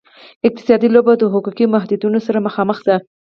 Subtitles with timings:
[0.47, 2.95] اقتصادي لوبه د حقوقي محدودیتونو سره مخامخ ده.